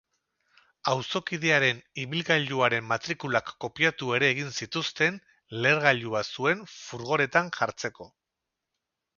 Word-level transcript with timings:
Auzokidearen 0.91 1.81
ibilgailuaren 2.03 2.87
matrikulak 2.93 3.53
kopiatu 3.65 4.09
ere 4.21 4.31
egin 4.37 4.49
zituzten, 4.63 5.21
lehergailua 5.59 6.25
zuen 6.31 6.67
furgonetan 6.79 7.53
jartzeko. 7.61 8.13